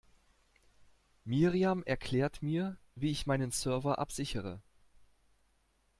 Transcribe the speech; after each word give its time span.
Miriam 1.25 1.83
erklärt 1.83 2.41
mir, 2.41 2.79
wie 2.95 3.11
ich 3.11 3.27
meinen 3.27 3.51
Server 3.51 3.99
absichere. 3.99 4.59